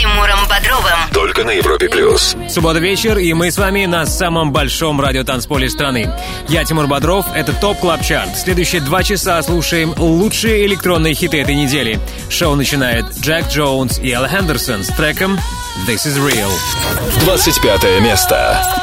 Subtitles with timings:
[0.00, 0.98] Тимуром Бодровым.
[1.12, 2.34] Только на Европе Плюс.
[2.48, 6.10] Суббота вечер, и мы с вами на самом большом радиотанцполе страны.
[6.48, 8.34] Я Тимур Бодров, это Top Club Chart.
[8.34, 12.00] Следующие два часа слушаем лучшие электронные хиты этой недели.
[12.30, 15.38] Шоу начинает Jax Jones и Ella Henderson с треком
[15.86, 16.50] «This is Real».
[17.26, 18.79] 25 место.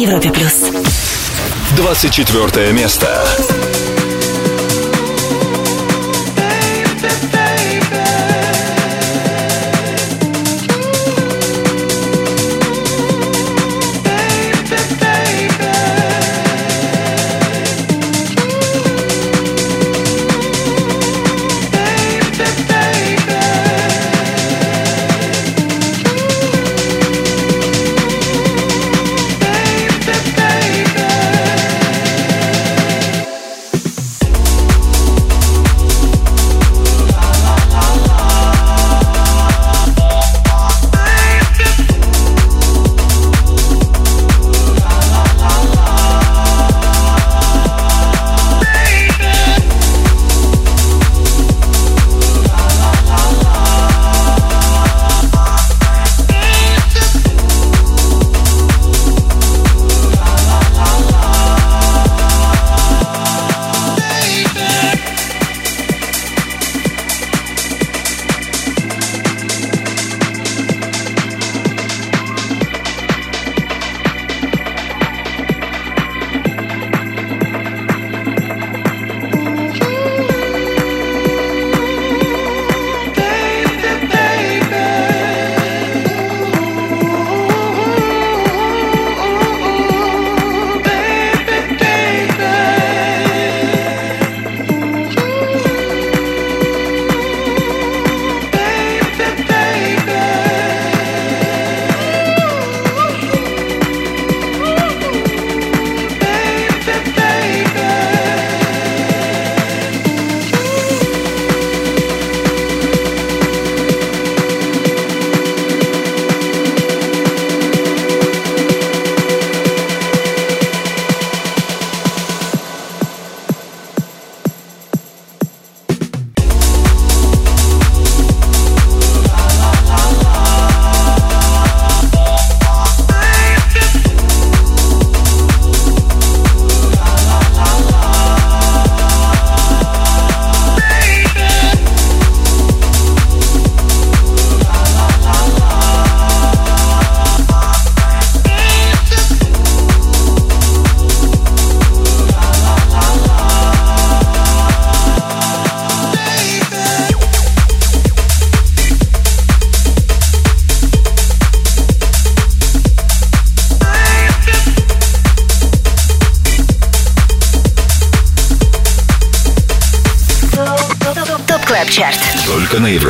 [0.00, 0.70] Европе плюс.
[1.76, 3.22] 24 место.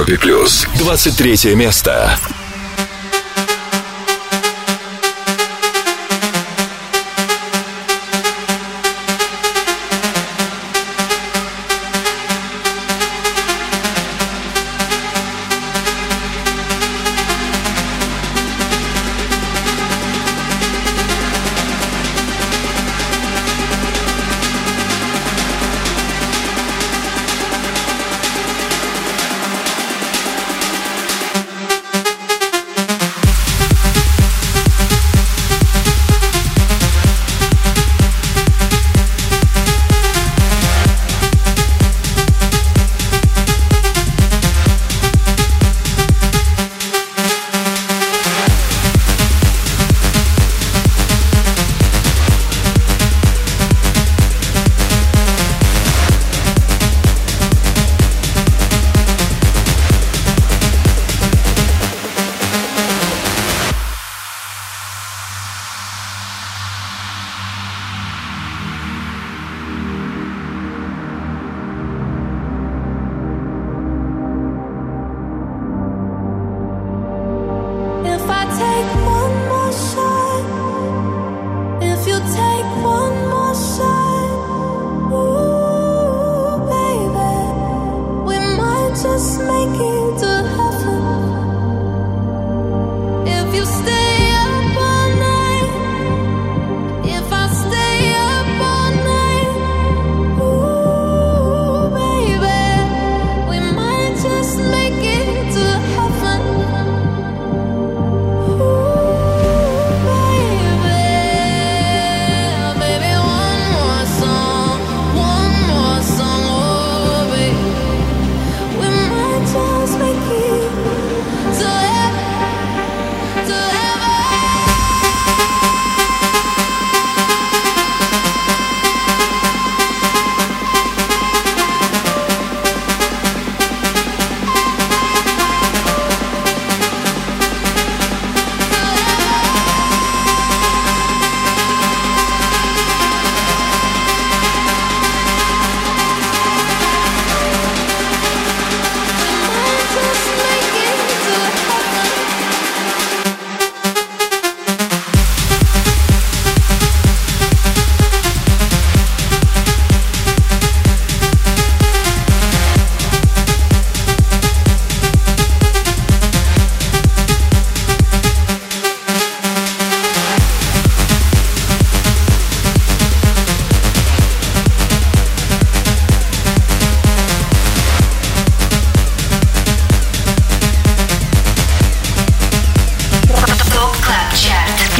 [0.00, 0.66] Европе плюс.
[0.78, 2.18] 23 место.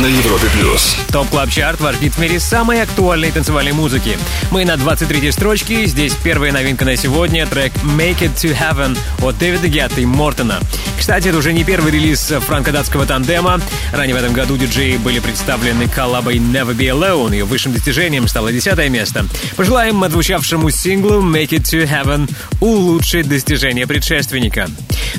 [0.00, 0.96] На Европе плюс.
[1.12, 4.16] Top Club Chart гид в мире самой актуальной танцевальной музыки.
[4.50, 5.84] Мы на 23-й строчке.
[5.84, 7.46] Здесь первая новинка на сегодня.
[7.46, 10.58] Трек Make It To Heaven от Дэвида Гетта и Мортена.
[10.98, 13.60] Кстати, это уже не первый релиз франко-датского тандема.
[13.92, 17.32] Ранее в этом году диджеи были представлены коллабой Never Be Alone.
[17.32, 19.26] Ее высшим достижением стало десятое место.
[19.56, 22.30] Пожелаем отзвучавшему синглу Make It To Heaven
[22.60, 24.66] улучшить достижения предшественника.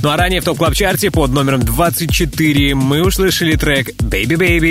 [0.01, 4.37] Ну а ранее в Top Club Chart е под номером 24 мы услышали трек Baby
[4.37, 4.70] Baby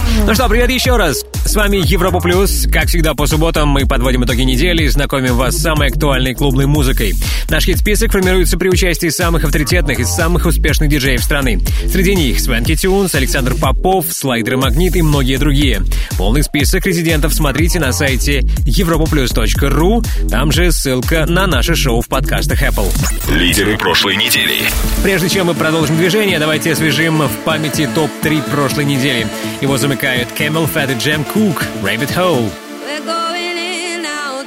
[0.25, 1.25] Ну что, привет еще раз.
[1.45, 2.67] С вами Европа Плюс.
[2.71, 6.65] Как всегда, по субботам мы подводим итоги недели и знакомим вас с самой актуальной клубной
[6.65, 7.13] музыкой.
[7.49, 11.59] Наш хит-список формируется при участии самых авторитетных и самых успешных диджеев страны.
[11.91, 15.81] Среди них Свенки Тюнс, Александр Попов, Слайдер Магнит и многие другие.
[16.17, 20.05] Полный список резидентов смотрите на сайте europoplus.ru.
[20.29, 22.91] Там же ссылка на наше шоу в подкастах Apple.
[23.29, 24.61] Лидеры прошлой недели.
[25.03, 29.27] Прежде чем мы продолжим движение, давайте освежим в памяти топ-3 прошлой недели.
[29.61, 32.50] Его замыкают Camel Fat и Jam Cook, Rabbit Hole.
[32.84, 34.46] We're going in out.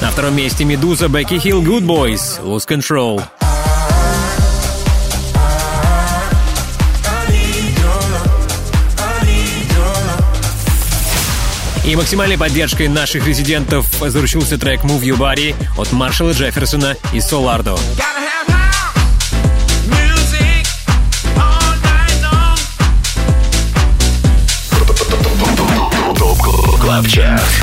[0.00, 3.22] На втором месте Медуза, Бекки Хилл, Good Boys, Lose Control.
[11.87, 17.77] И максимальной поддержкой наших резидентов заручился трек Move You Body от Маршала Джефферсона и Солардо.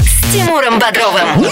[0.01, 1.47] С Тимуром Бодровым.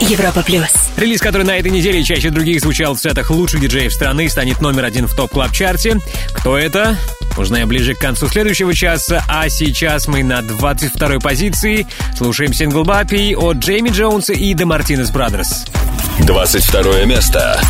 [0.00, 0.68] Европа Плюс.
[0.96, 4.84] Релиз, который на этой неделе чаще других звучал в сетах лучших диджеев страны, станет номер
[4.84, 5.98] один в топ клаб чарте
[6.32, 6.96] Кто это?
[7.36, 13.34] Узнаем ближе к концу следующего часа, а сейчас мы на 22-й позиции слушаем сингл Баппи
[13.36, 15.66] от Джейми Джонса и Де Мартинес Брадерс.
[16.20, 17.60] 22 место.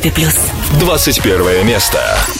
[0.00, 0.34] Европе плюс.
[0.78, 2.39] 21 место.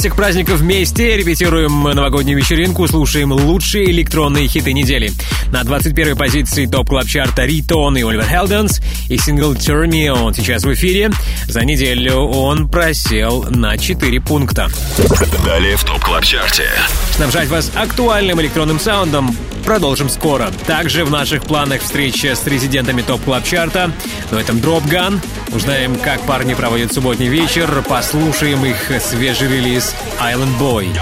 [0.00, 5.12] Готовимся к празднику вместе, репетируем новогоднюю вечеринку, слушаем лучшие электронные хиты недели.
[5.52, 10.06] На 21-й позиции Top Club Chart а Riton и Оливер Хелденс и сингл Turn Me
[10.06, 11.10] On сейчас в эфире.
[11.48, 14.70] За неделю он просел на 4 пункта.
[15.44, 16.70] Далее в Top Club Chart е.
[17.16, 19.36] Снабжать вас актуальным электронным саундом
[19.66, 20.50] продолжим скоро.
[20.66, 23.92] Также в наших планах встреча с резидентами Top Club Chart
[24.30, 25.20] а дуэтом Dropgun.
[25.52, 30.96] Узнаем, как парни проводят субботний вечер, послушаем их свежий релиз Island Boy.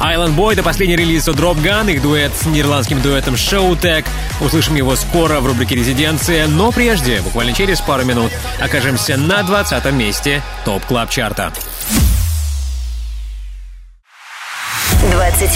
[0.00, 4.06] Island Boy— это последний релиз от Dropgun, их дуэт с нидерландским дуэтом Showtek.
[4.40, 9.92] Услышим его скоро в рубрике «Резиденция», но прежде, буквально через пару минут, окажемся на 20
[9.92, 11.52] месте Top Club Chart а.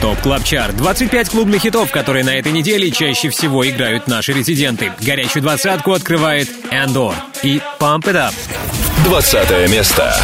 [0.00, 0.76] Top Club Chart.
[0.76, 4.92] 25 клубных хитов, которые на этой неделе чаще всего играют наши резиденты.
[5.00, 8.34] Горячую двадцатку открывает Endor и Pump It Up.
[9.04, 10.14] 20 место.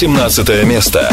[0.00, 1.10] 17 место.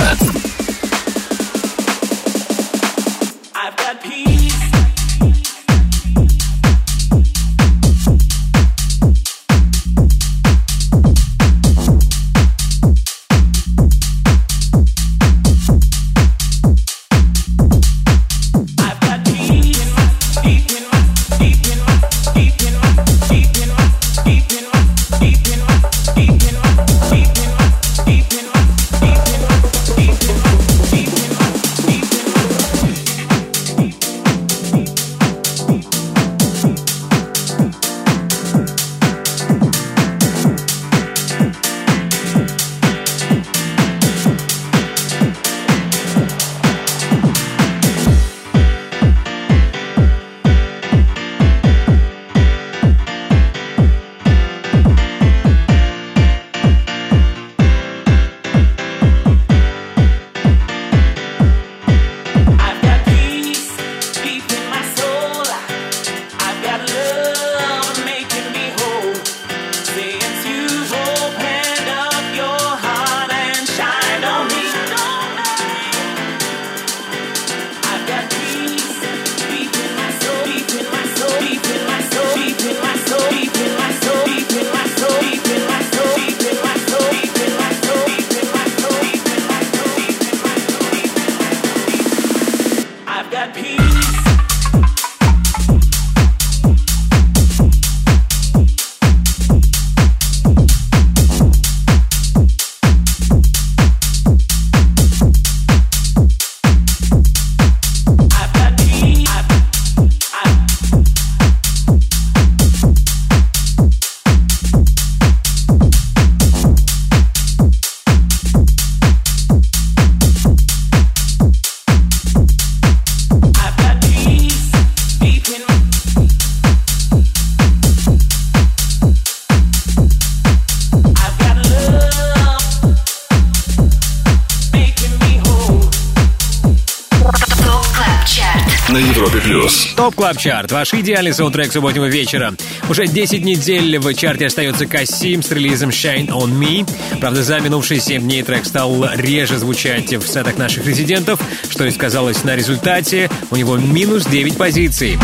[140.28, 140.72] Club Chart.
[140.74, 142.54] Ваш идеальный саундтрек субботнего вечера.
[142.90, 146.86] Уже 10 недель в чарте остается Касим с релизом Shine On Me.
[147.22, 151.92] Правда, за минувшие 7 дней трек стал реже звучать в сетах наших резидентов, что и
[151.92, 153.30] сказалось на результате.
[153.52, 155.18] У него минус 9 позиций.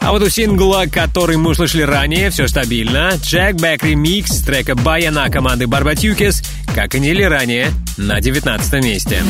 [0.00, 3.12] А вот у сингла, который мы услышали ранее, все стабильно.
[3.14, 6.42] Jack Back ремикс трека Baianá команды Barbatuques,
[6.74, 9.22] как и недели ранее, на 19 месте.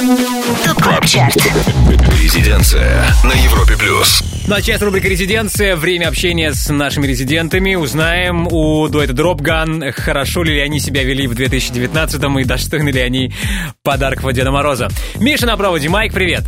[0.00, 1.36] Top Club Chart.
[2.22, 4.22] Резиденция на Европе плюс.
[4.46, 5.74] Ну а сейчас рубрика «Резиденция».
[5.74, 7.74] Время общения с нашими резидентами.
[7.76, 13.32] Узнаем у дуэта Dropgun, хорошо ли они себя вели в 2019-м и достойны ли они
[13.82, 14.88] подарков от Деда Мороза.
[15.18, 15.88] Миша на проводе.
[15.88, 16.44] Майк, привет.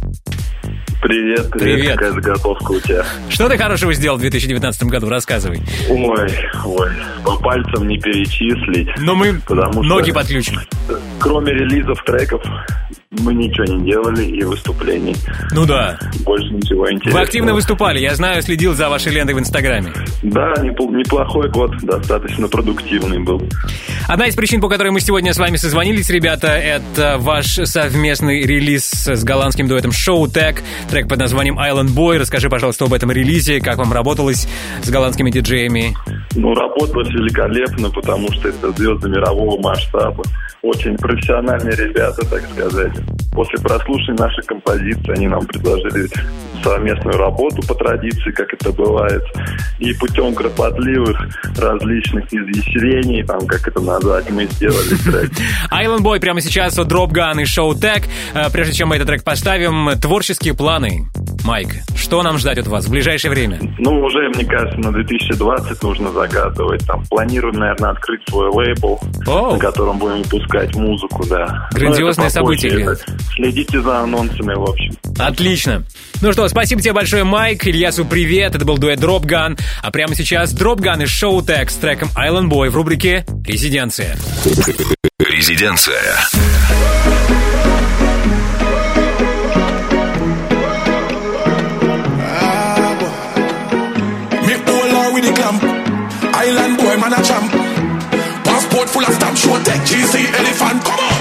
[1.00, 1.92] Привет, привет, Привет.
[1.94, 3.04] какая заготовка у тебя?
[3.28, 5.08] Что ты хорошего сделал в 2019 году?
[5.08, 5.60] Рассказывай.
[5.88, 6.28] Ой,
[6.64, 6.88] ой,
[7.24, 8.88] по пальцам не перечислить.
[8.98, 10.58] Но мы Потому что- ноги подключим.
[11.20, 12.42] Кроме релизов треков,
[13.10, 15.16] мы ничего не делали и выступлений.
[15.52, 15.98] Ну да.
[16.24, 17.20] Больше ничего интересного.
[17.20, 18.00] Вы активно выступали.
[18.00, 19.92] Я знаю, следил за вашей лентой в Инстаграме.
[20.22, 23.42] Да, непл- неплохой год, достаточно продуктивный был.
[24.06, 28.84] Одна из причин, по которой мы сегодня с вами созвонились, ребята, это ваш совместный релиз
[28.90, 30.58] с голландским дуэтом Show Tech,
[30.90, 32.18] трек под названием Island Boy.
[32.18, 34.46] Расскажи, пожалуйста, об этом релизе, как вам работалось
[34.82, 35.96] с голландскими диджеями.
[36.34, 40.22] Ну, работалось великолепно, потому что это звезды мирового масштаба.
[40.62, 42.92] Очень профессиональные ребята, так сказать.
[43.32, 46.08] После прослушивания нашей композиции они нам предложили
[46.62, 49.22] совместную работу по традиции, как это бывает.
[49.78, 51.16] И путем кропотливых
[51.56, 55.30] различных изъясрений, там, как это назвать, мы сделали трек.
[55.72, 58.04] Island Boy прямо сейчас от Drop Gun и Show Tech.
[58.34, 61.06] Э, Прежде чем мы этот трек поставим, творческие планы.
[61.44, 63.58] Майк, что нам ждать от вас в ближайшее время?
[63.78, 66.84] Ну, уже, мне кажется, на 2020 нужно загадывать.
[66.86, 69.52] Там, планируем, наверное, открыть свой лейбл, Оу.
[69.54, 71.68] на котором будем выпускать музыку, да.
[71.72, 74.94] Грандиозное это попозже, событие, это- Следите за анонсами, в общем.
[75.18, 75.84] Отлично.
[76.20, 77.66] Ну что, спасибо тебе большое, Майк.
[77.66, 78.54] Ильясу привет.
[78.54, 79.58] Это был дуэт Drop Gun.
[79.82, 84.16] А прямо сейчас Drop Gun и Show Tech с треком Island Boy в рубрике «Резиденция».
[85.18, 86.00] Резиденция.
[98.88, 101.20] road full of stamp show tech GC elephant come on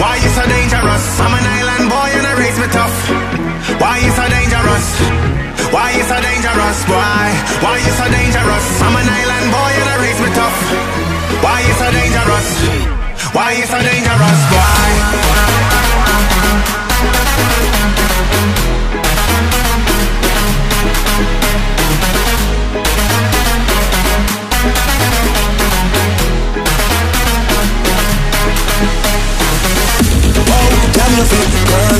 [0.00, 1.04] Why you so dangerous?
[1.20, 2.96] I'm an island boy and I raise me tough
[3.80, 4.86] Why you so dangerous?
[5.72, 6.78] Why you so dangerous?
[6.88, 7.32] Why?
[7.62, 8.66] Why you so dangerous?
[8.82, 10.58] I'm an island boy and I raise me tough
[11.42, 12.48] Why you so dangerous?
[13.34, 14.51] Why you so dangerous?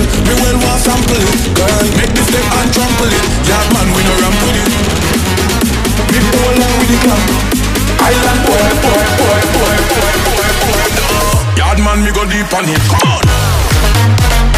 [0.02, 0.10] it.
[0.26, 1.38] Me well want sample it.
[1.54, 3.24] Girl, make this step and trample it.
[3.46, 4.70] Yeah, man, we no ramp with it.
[6.10, 7.26] Me pull on with the clamp.
[8.02, 10.86] Island boy, boy, boy, boy, boy, boy, boy.
[10.98, 11.56] boy.
[11.56, 12.82] Yard man, me go deep on it.
[12.90, 14.51] Come on.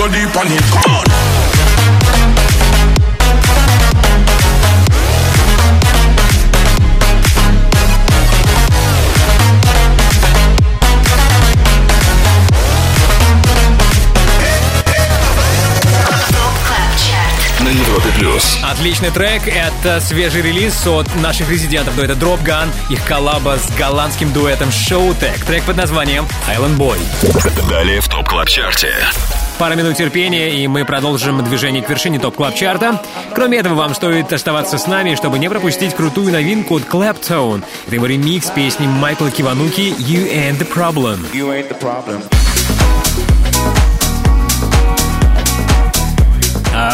[0.00, 0.62] Go deep on it.
[0.82, 1.04] Come on.
[18.18, 18.58] Плюс.
[18.62, 19.46] Отличный трек.
[19.46, 22.68] Это свежий релиз от наших резидентов дуэта Drop Gun.
[22.90, 25.44] Их коллаба с голландским дуэтом Showtek.
[25.46, 26.98] Трек под названием Island Boy.
[27.68, 28.94] Далее в Top Club Chart е.
[29.60, 32.98] Пара минут терпения, и мы продолжим движение к вершине Top Club Chart а
[33.34, 37.62] Кроме этого, вам стоит оставаться с нами, чтобы не пропустить крутую новинку от Claptone.
[37.86, 41.30] Это его ремикс песни Майкла Кивануки «You Ain't The Problem».
[41.34, 42.22] You ain't the problem.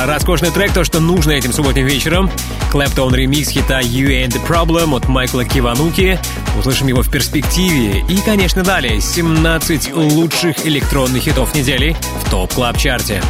[0.05, 2.31] Роскошный трек, то, что нужно этим субботним вечером.
[2.73, 6.19] Claptone ремикс хита «You Ain't The Problem» от Майкла Кивануки.
[6.59, 8.05] Услышим его в перспективе.
[8.09, 13.23] И, конечно, далее 17 лучших электронных хитов недели в Top Club Chart е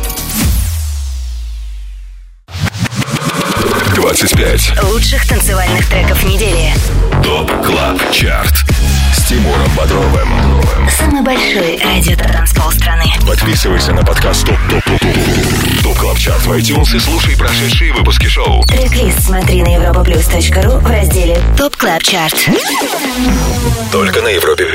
[3.97, 4.83] 25.
[4.85, 6.73] Лучших танцевальных треков недели.
[7.23, 8.65] Top Club Chart.
[9.27, 10.29] С Тимуром Бодровым.
[10.89, 13.07] Самый большой радиотанцпол страны.
[13.27, 17.93] Подписывайся на подкаст Top Top Top Top Top Club Chart в iTunes и слушай прошедшие
[17.93, 18.63] выпуски шоу.
[18.69, 22.37] Трек-лист смотри на europaplus.ru в разделе Top Club Chart.
[23.91, 24.69] Только на Европе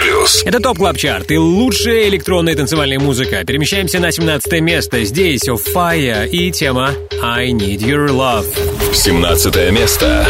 [0.00, 0.44] плюс.
[0.46, 3.44] Это Top Club Chart и лучшая электронная танцевальная музыка.
[3.44, 5.04] Перемещаемся на 17 место.
[5.04, 8.46] Здесь Fire и тема I Need Your Love.
[8.94, 10.26] 17 место.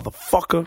[0.00, 0.64] Motherfucker.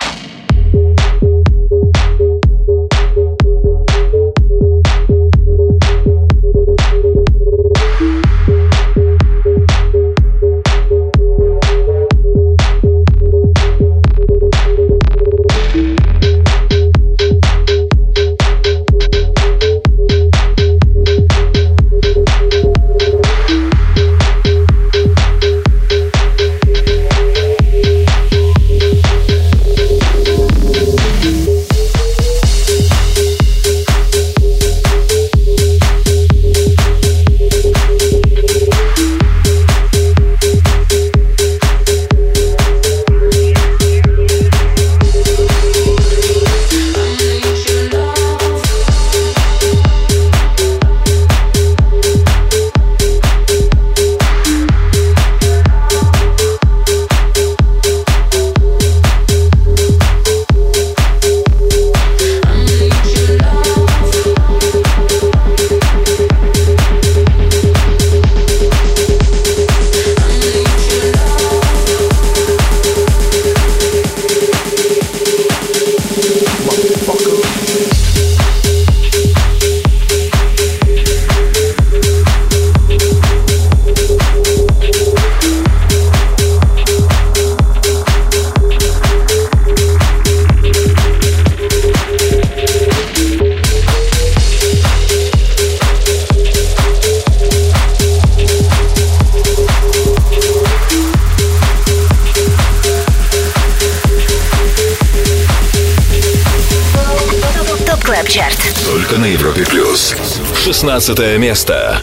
[110.83, 112.01] 16 место.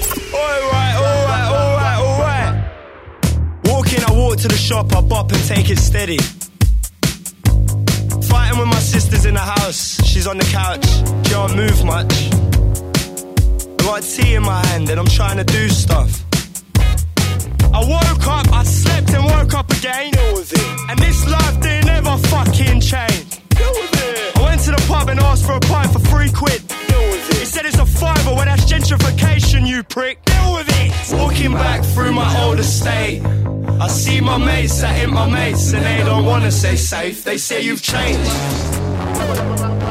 [36.91, 37.23] Safe.
[37.23, 39.90] They say you've changed.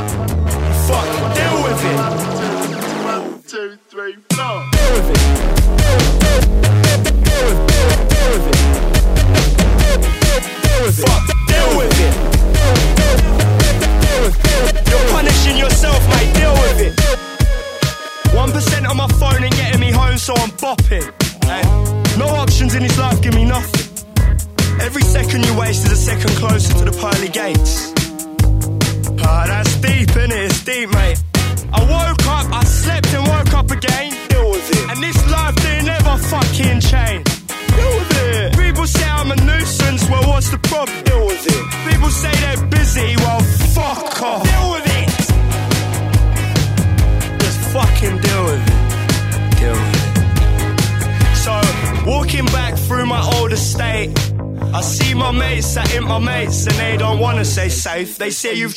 [58.39, 58.73] Say you've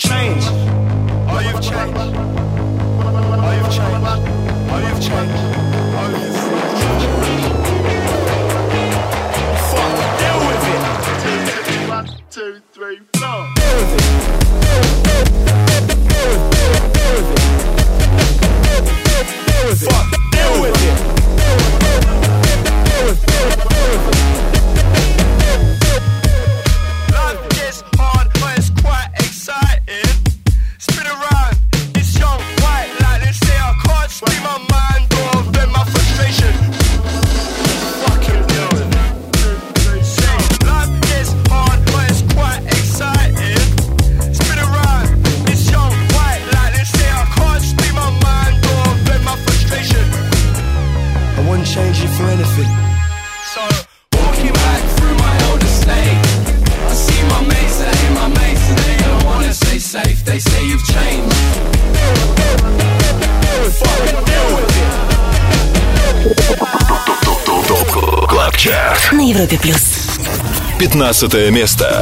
[71.28, 72.01] 15 место.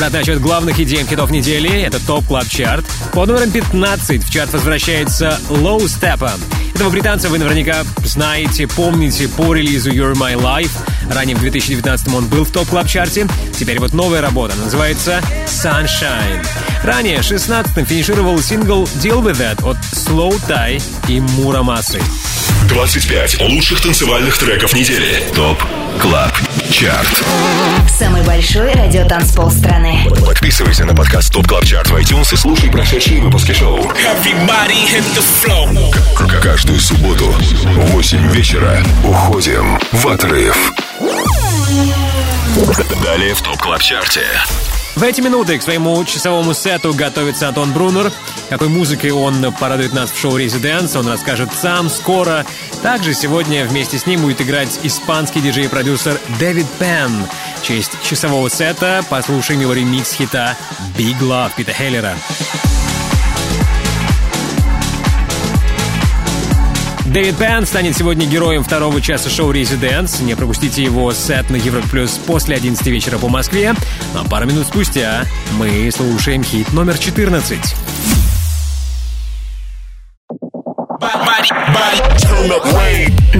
[0.00, 2.86] Обратный отсчет главных EDM хитов недели— это Top Club Chart.
[3.12, 6.32] Под номером 15 в чарт возвращается Low Steppa.
[6.74, 10.70] Этого британца вы наверняка знаете, помните по релизу You're My Life.
[11.10, 13.28] Ранее в 2019 он был в Top Club Chart е.
[13.54, 16.46] Теперь вот новая работа, называется Sunshine.
[16.82, 22.00] Ранее 16-м финишировал сингл Deal With That от Slowthai и Мура Масы.
[22.70, 25.22] 25 лучших танцевальных треков недели.
[25.34, 25.62] ТОП
[26.00, 26.29] Club
[26.70, 27.24] Chart.
[27.98, 30.06] Самый большой радиотанцпол страны.
[30.24, 33.78] Подписывайся на подкаст Top Club Chart в iTunes и слушай прошедшие выпуски шоу.
[33.80, 35.92] Everybody hit the floor.
[36.14, 40.72] К- Каждую субботу в 8 вечера уходим в отрыв.
[43.04, 44.22] Далее в Top Club Chart е.
[45.00, 48.12] В эти минуты к своему часовому сету готовится Антон Брунер.
[48.50, 52.44] Какой музыкой он порадует нас в шоу «Residance», он расскажет сам скоро.
[52.82, 57.10] Также сегодня вместе с ним будет играть испанский диджей-продюсер Дэвид Пен.
[57.58, 60.54] В честь часового сета послушаем его ремикс хита
[60.98, 62.14] «Big Love» Пита Хеллера.
[67.10, 70.20] Дэвид Пен станет сегодня героем второго часа шоу «Резиденс».
[70.20, 73.74] Не пропустите его сет на Европе Плюс после 11 вечера по Москве.
[74.14, 75.24] А пару минут спустя
[75.58, 77.58] мы слушаем хит номер 14.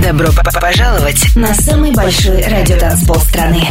[0.03, 0.29] Добро
[0.61, 3.69] пожаловать на самый большой радиотанцпол страны.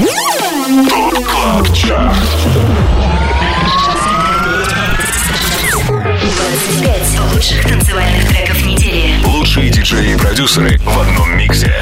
[6.29, 9.13] 25 лучших танцевальных треков недели.
[9.25, 11.73] Лучшие диджеи и продюсеры в одном миксе.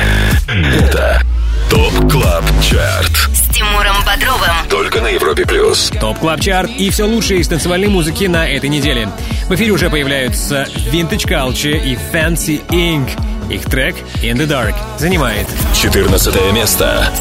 [0.48, 1.22] Это
[1.70, 3.12] Top Club Chart.
[3.34, 4.68] С Тимуром Бодровым.
[4.70, 5.92] Только на Европе плюс.
[6.00, 9.10] Top Club Chart и все лучшее из танцевальной музыки на этой неделе.
[9.50, 13.10] В эфире уже появляются Vintage Culture и Fancy Inc.
[13.52, 17.12] Их трек In the Dark занимает 14 место.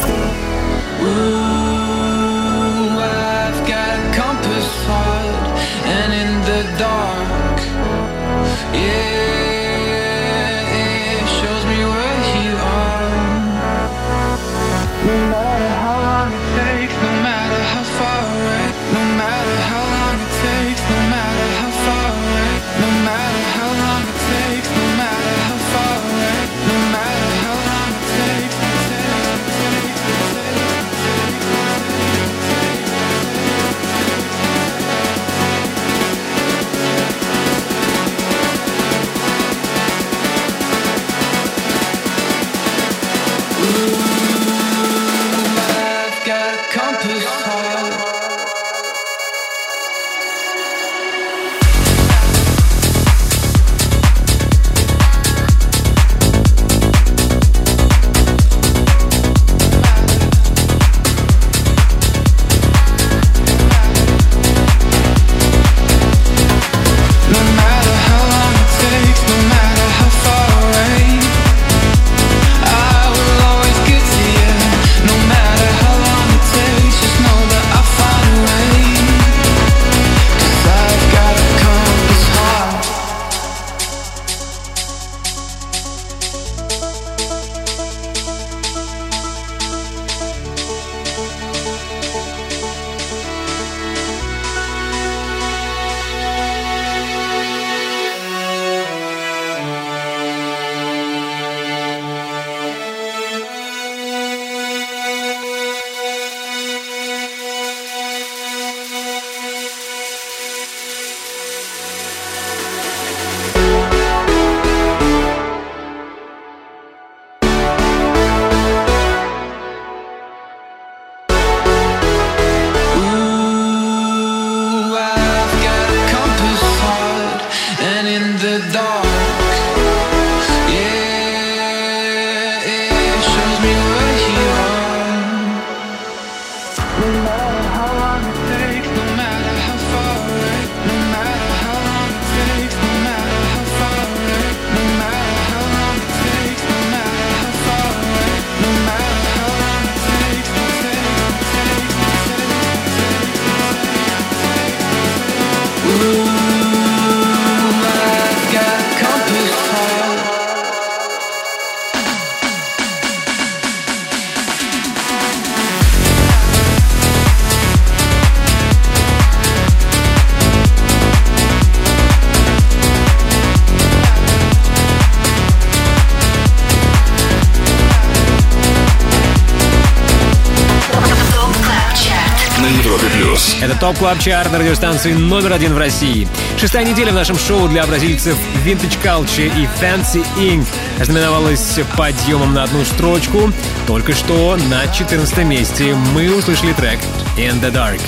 [183.80, 186.26] Top Club Chart радиостанции номер один в России.
[186.58, 190.66] Шестая неделя в нашем шоу для бразильцев Vintage Culture и Fancy Inc.
[190.98, 193.52] ознаменовалась подъемом на одну строчку.
[193.86, 196.98] Только что на 14 месте мы услышали трек
[197.36, 198.00] In the Dark.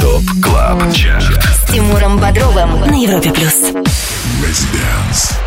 [0.00, 3.72] Top Club Chart С Тимуром Бодровым на Европе плюс.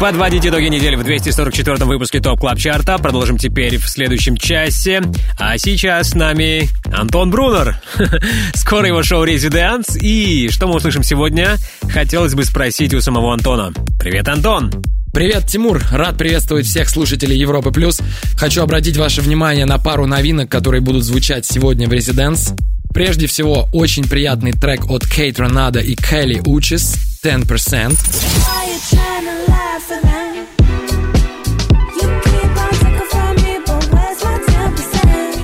[0.02, 2.98] Подводить итоги недели в 244-м выпуске Top Club Chart а.
[2.98, 5.02] Продолжим теперь в следующем часе.
[5.40, 7.80] А сейчас с нами Антон Брунер.
[8.54, 9.96] Скоро его шоу «Резиденс».
[9.96, 11.56] И что мы услышим сегодня,
[11.90, 13.72] хотелось бы спросить у самого Антона.
[13.98, 14.72] Привет, Антон!
[15.14, 15.82] Привет, Тимур!
[15.90, 18.02] Рад приветствовать всех слушателей Европы Плюс.
[18.38, 22.54] Хочу обратить ваше внимание на пару новинок, которые будут звучать сегодня в Резиденс.
[22.96, 27.94] Прежде всего, очень приятный трек от Кейт Ронада и Келли Учис «10%».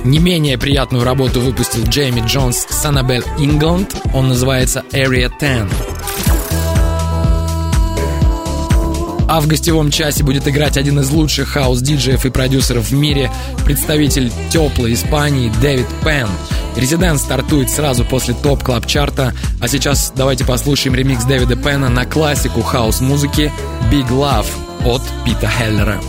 [0.04, 3.96] Не менее приятную работу выпустил Джейми Джонс с Аннабель Ингланд.
[4.14, 5.70] Он называется Area 10.
[9.28, 13.30] А в гостевом часе будет играть один из лучших хаус-диджеев и продюсеров в мире,
[13.66, 16.28] представитель теплой Испании Дэвид Пен.
[16.76, 21.88] Residence стартует сразу после Top Club Chart а а сейчас давайте послушаем ремикс Дэвида Пена
[21.88, 23.52] на классику хаус-музыки
[23.90, 24.46] Big Love
[24.84, 26.00] от Пита Хеллера.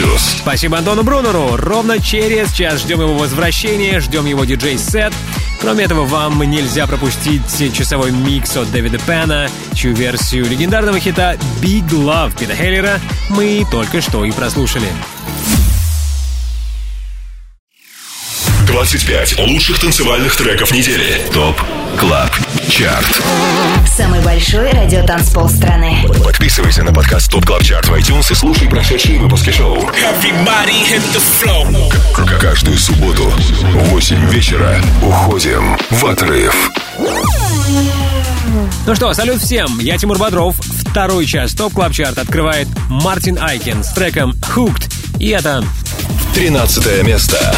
[0.00, 0.22] Плюс.
[0.38, 1.56] Спасибо Антону Брунеру.
[1.56, 5.12] Ровно через час ждем его возвращения, ждем его диджей-сет.
[5.60, 11.86] Кроме этого, вам нельзя пропустить часовой микс от Дэвида Пена, чью версию легендарного хита Big
[11.88, 12.98] Love Пита Хеллера
[13.28, 14.88] мы только что и прослушали.
[18.80, 21.20] 25 лучших танцевальных треков недели.
[21.34, 21.54] ТОП
[21.98, 22.30] КЛАБ
[22.70, 23.22] ЧАРТ
[23.94, 26.06] Самый большой радиотанцпол страны.
[26.24, 29.86] Подписывайся на подкаст Top Club Chart в iTunes и слушай прошедшие выпуски шоу.
[32.40, 36.70] Каждую субботу в 8 вечера уходим в отрыв.
[38.86, 40.56] Ну что, салют всем, я Тимур Бодров.
[40.56, 44.90] Второй час Top Club Chart открывает Мартин Айкен с треком Hooked.
[45.18, 45.62] И это
[46.34, 47.54] 13 место.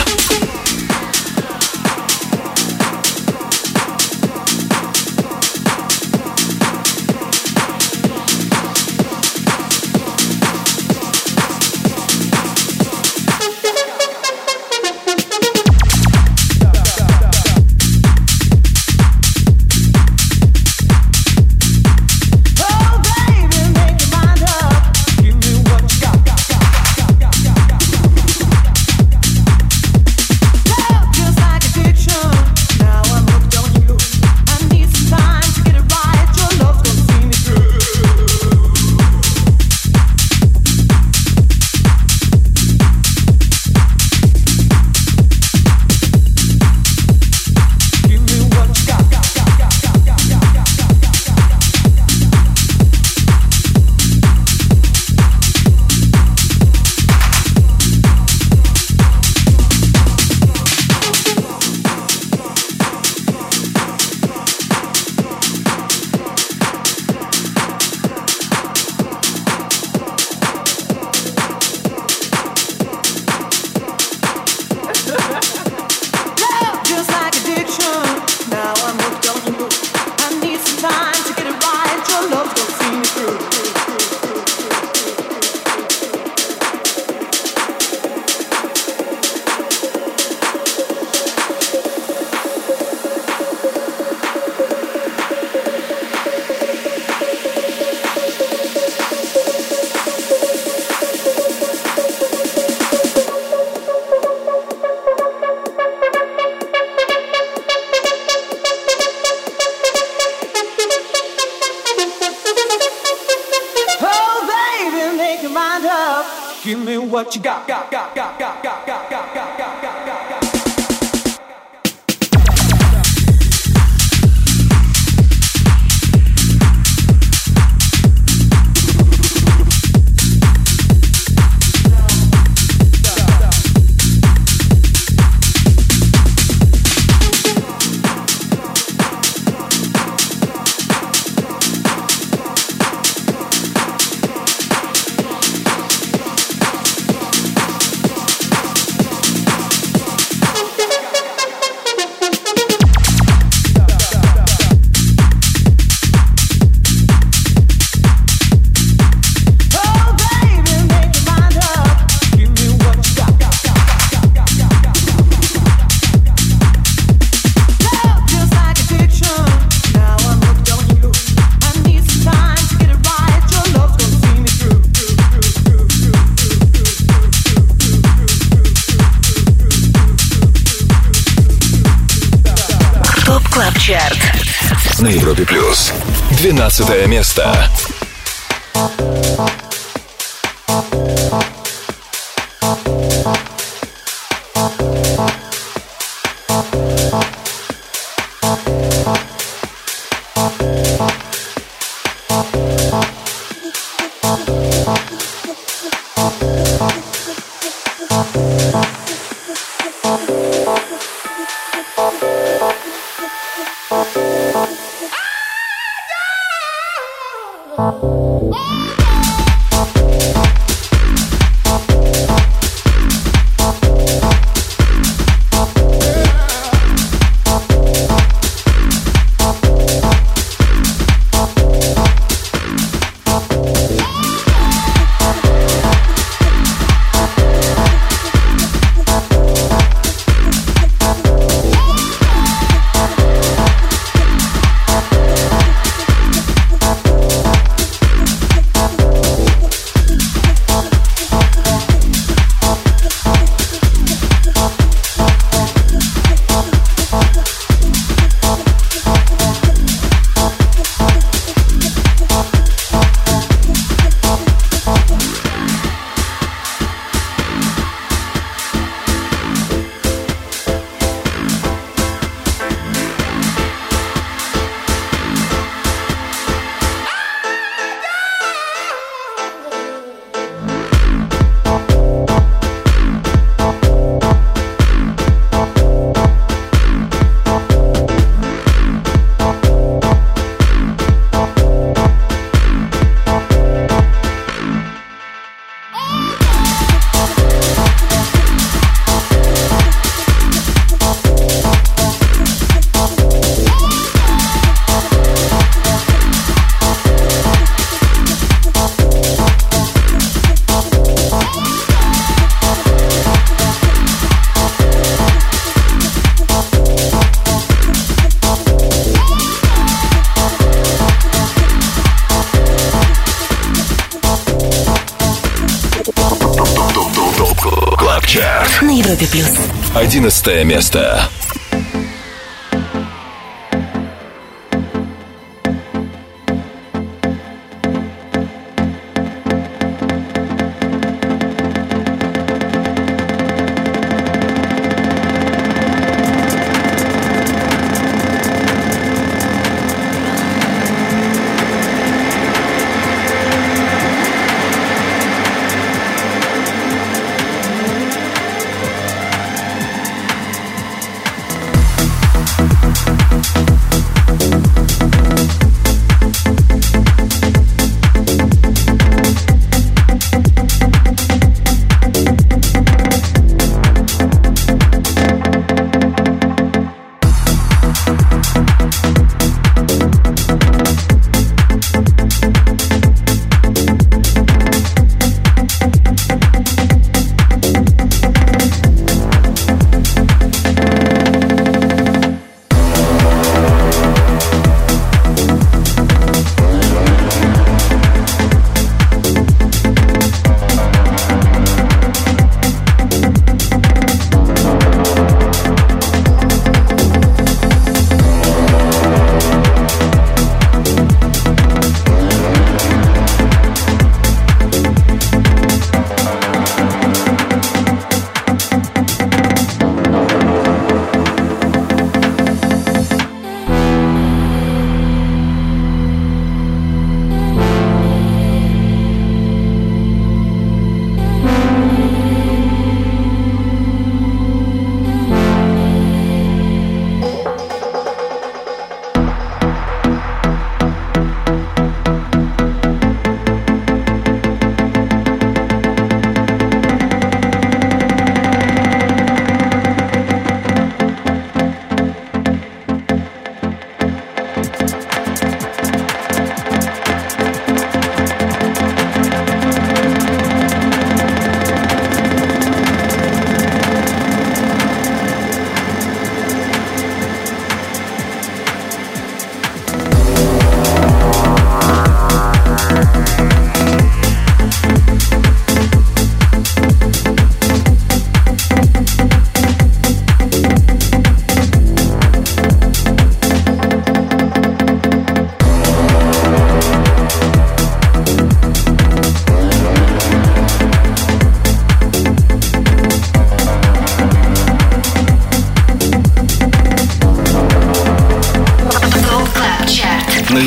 [330.12, 331.30] 11 место.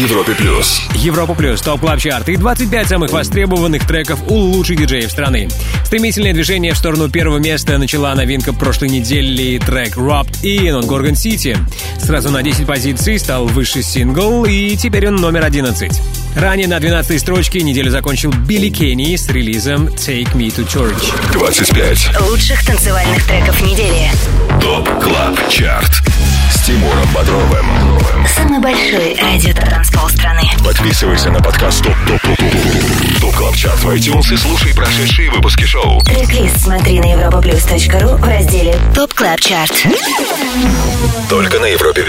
[0.05, 0.83] Европе плюс.
[0.93, 5.49] Европа плюс, топ клаб чарт и 25 самых востребованных треков у лучших диджеев страны.
[5.83, 11.13] Стремительное движение в сторону первого места начала новинка прошлой недели трек Robbed In от Gorgon
[11.13, 11.57] City.
[11.99, 15.99] Сразу на 10 позиций стал высший сингл, и теперь он номер 11.
[16.35, 21.15] Ранее на 12 строчке неделю закончил Билли Кенни с релизом Take Me to Church.
[21.33, 22.21] 25.
[22.29, 24.11] Лучших танцевальных треков недели.
[24.61, 26.14] ТОП КЛАБ ЧАРТ
[26.65, 27.67] с Тимуром Бодровым.
[28.27, 30.41] Самый большой радиотанцпол страны.
[30.63, 35.29] Подписывайся на подкаст Top Top Top Top Top Club Chart в iTunes и слушай прошедшие
[35.29, 36.01] выпуски шоу.
[36.01, 39.73] Трек-лист смотри на europaplus.ru в разделе Top Club Chart.
[41.29, 42.03] Только на Европе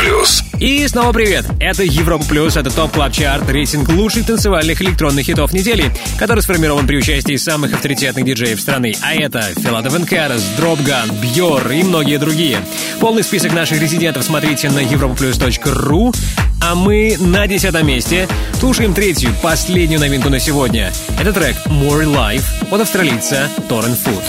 [0.00, 0.44] плюс.
[0.58, 1.46] И снова привет!
[1.58, 6.86] Это Европа Плюс, это Top Club Chart, рейтинг лучших танцевальных электронных хитов недели, который сформирован
[6.86, 8.94] при участии самых авторитетных диджеев страны.
[9.02, 12.58] А это Filatov & Karas, Dropgun, Бьор и многие другие.
[13.00, 16.14] Полный список наших резидентов смотрите на europaplus.ru.
[16.62, 18.28] А мы на десятом месте
[18.60, 20.92] слушаем третью, последнюю новинку на сегодня.
[21.18, 24.22] Это трек More Life от австралийца Торрен Фуд.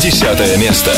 [0.00, 0.92] Десятое место.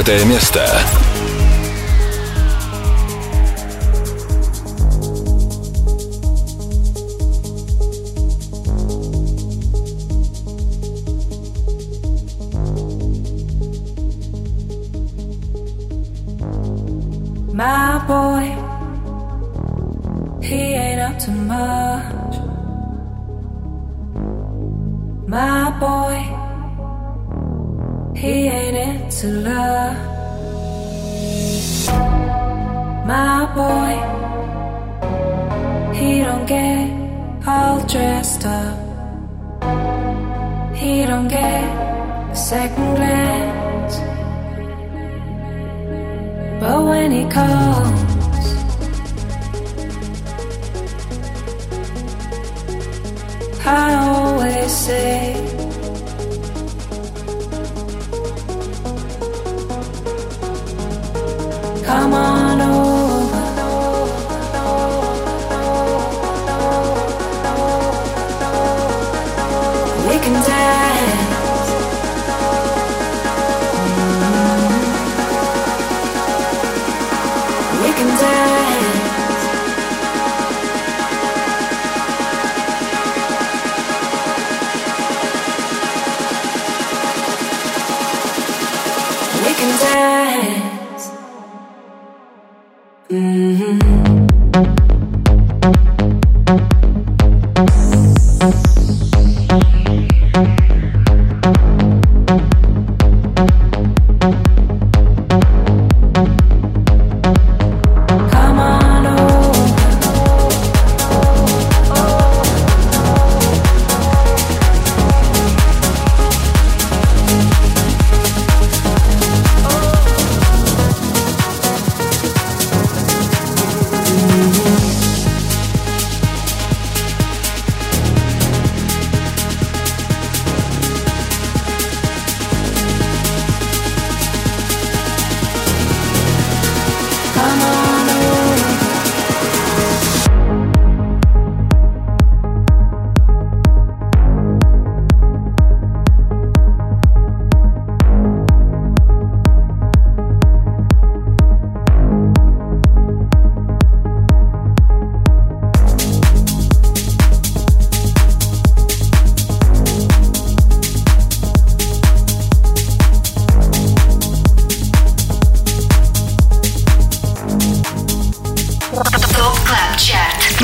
[0.00, 0.99] Девятое место.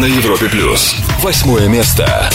[0.06, 0.94] На Европе плюс.
[1.20, 2.30] Восьмое место.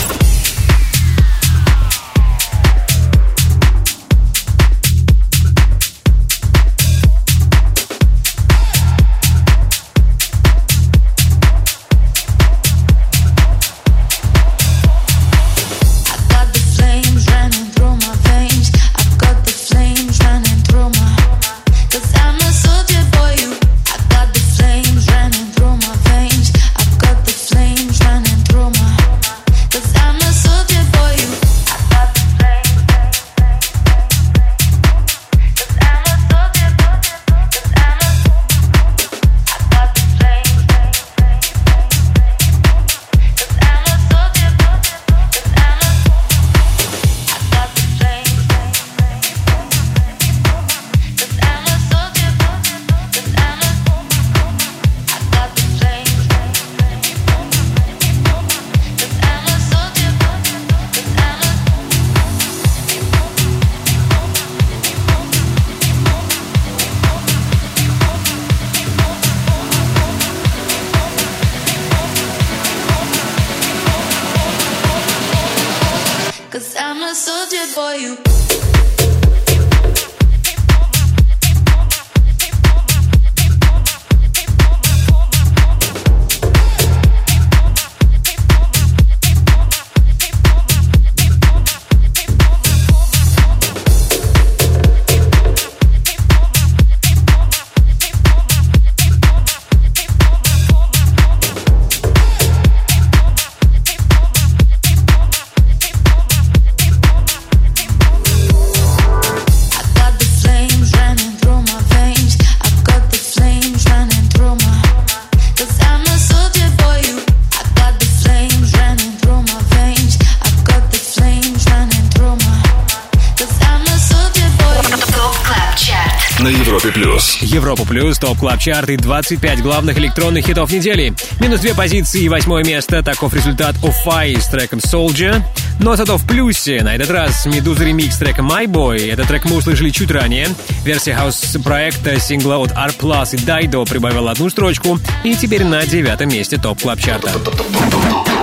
[128.02, 131.14] Плюс, топ клаб чарт и 25 главных электронных хитов недели.
[131.40, 133.04] Минус две позиции и восьмое место.
[133.04, 135.40] Таков результат Уфай с треком Soldier.
[135.80, 139.12] Но зато в плюсе на этот раз Медуза ремикс трека My Boy.
[139.12, 140.48] Этот трек мы услышали чуть ранее.
[140.84, 145.00] Версия хаус-проекта сингла от R Plus и Дайдо прибавила одну строчку.
[145.24, 147.32] И теперь на девятом месте топ клаб чарта.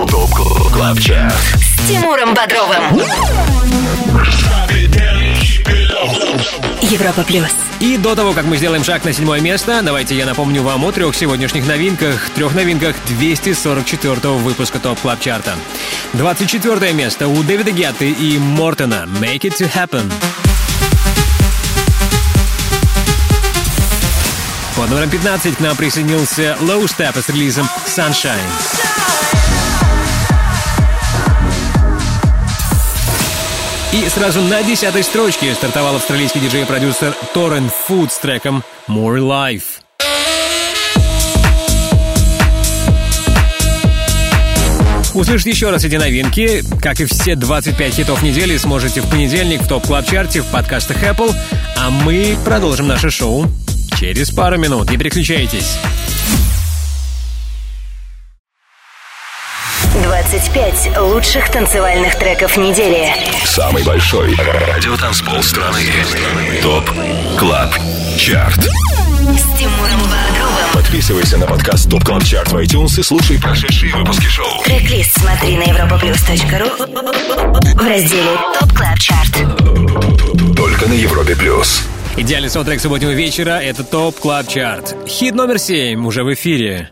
[0.09, 0.33] ТОП
[0.71, 1.33] КЛАБ ЧАРТ.
[1.33, 3.01] С Тимуром Бодровым.
[6.81, 7.49] Европа плюс.
[7.79, 10.91] И до того, как мы сделаем шаг на седьмое место, давайте я напомню вам о
[10.91, 12.29] трех сегодняшних новинках.
[12.31, 15.55] Трех новинках 244-го выпуска Top Club Chart а.
[16.13, 20.11] 24 место у Дэвида Гетты и Мортона «Make It To Heaven».
[24.75, 28.39] Под номером 15 к нам присоединился Low Steppa с релизом «Sunshine».
[33.91, 39.63] И сразу на десятой строчке стартовал австралийский диджей-продюсер Торрен Фут с треком «More Life».
[45.15, 49.67] Услышать еще раз эти новинки, как и все 25 хитов недели, сможете в понедельник в
[49.67, 51.35] Top Club Chart е в подкастах Apple,
[51.75, 53.47] а мы продолжим наше шоу
[53.99, 54.91] через пару минут.
[54.91, 55.77] Не переключайтесь.
[60.29, 63.11] 25 лучших танцевальных треков недели.
[63.45, 65.79] Самый большой радиотанцпол страны.
[66.61, 66.87] Top
[67.39, 67.73] Club
[68.15, 68.59] Chart.
[68.59, 70.71] С Тимуром Бодровым.
[70.71, 74.63] Подписывайся на подкаст Top Club Chart в iTunes и слушай прошедшие выпуски шоу.
[74.65, 76.77] Трек-лист смотри на europaplus.ru
[77.73, 79.33] в разделе Top Club Chart.
[80.55, 81.87] Только на Европе плюс.
[82.17, 84.95] Идеальный саундтрек субботнего вечера— это Top Club Chart.
[85.07, 86.91] Хит номер 7 уже в эфире.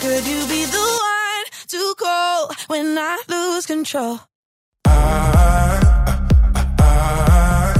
[0.00, 4.20] Could you be the one to call when I lose control?
[4.84, 5.80] I
[6.78, 7.74] I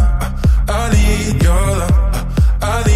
[0.69, 1.93] I need your love.
[2.63, 2.96] I need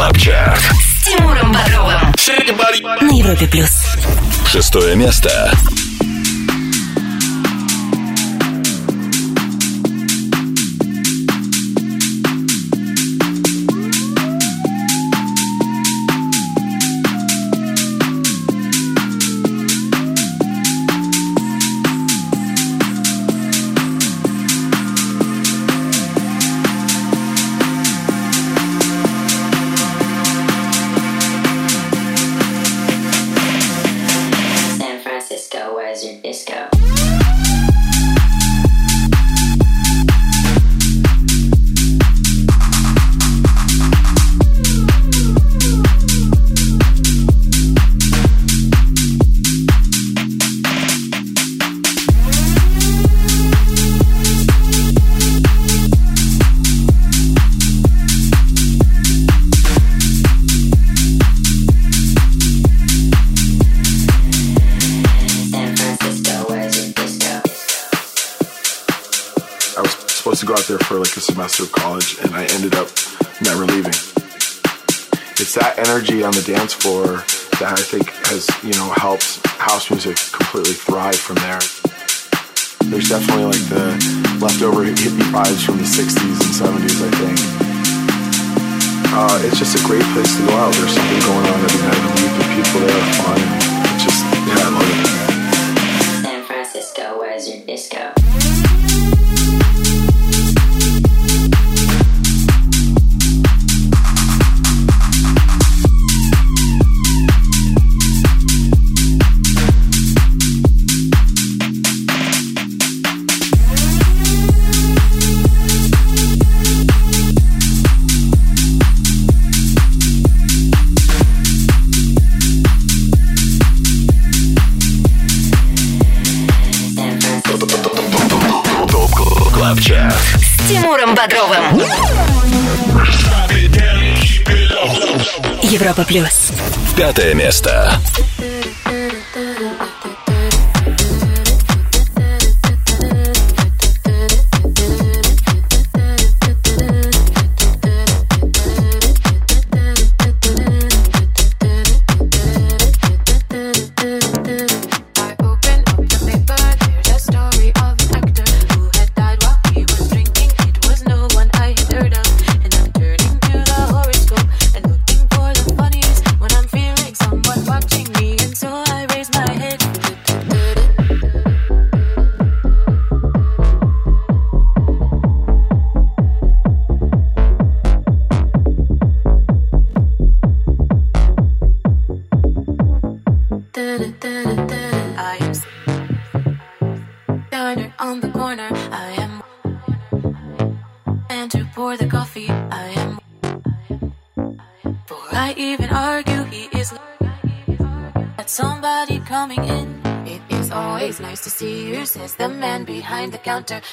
[0.00, 0.58] КЛАБ ЧАРТ.
[0.58, 2.14] С Тимуром Бодровым.
[3.02, 3.84] На Европе плюс.
[4.46, 5.52] Шестое место.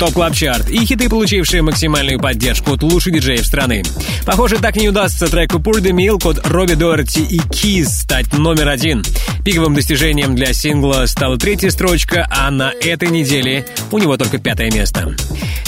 [0.00, 3.82] Top Club Chart и хиты, получившие максимальную поддержку от лучших диджеев страны.
[4.24, 8.68] Похоже, так не удастся треку Pour the Milk от Робби Дорти и Киз стать номер
[8.68, 9.04] один.
[9.44, 14.70] Пиковым достижением для сингла стала третья строчка, а на этой неделе у него только пятое
[14.70, 15.14] место.